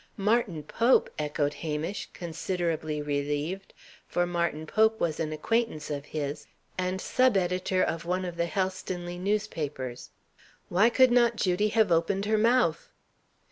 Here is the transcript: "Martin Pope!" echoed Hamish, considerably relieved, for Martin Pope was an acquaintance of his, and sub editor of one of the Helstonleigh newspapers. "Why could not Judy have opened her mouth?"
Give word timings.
"Martin 0.17 0.63
Pope!" 0.63 1.11
echoed 1.19 1.53
Hamish, 1.53 2.09
considerably 2.11 3.03
relieved, 3.03 3.71
for 4.07 4.25
Martin 4.25 4.65
Pope 4.65 4.99
was 4.99 5.19
an 5.19 5.31
acquaintance 5.31 5.91
of 5.91 6.05
his, 6.05 6.47
and 6.75 6.99
sub 6.99 7.37
editor 7.37 7.83
of 7.83 8.03
one 8.03 8.25
of 8.25 8.35
the 8.35 8.47
Helstonleigh 8.47 9.19
newspapers. 9.19 10.09
"Why 10.69 10.89
could 10.89 11.11
not 11.11 11.35
Judy 11.35 11.67
have 11.67 11.91
opened 11.91 12.25
her 12.25 12.39
mouth?" 12.39 12.89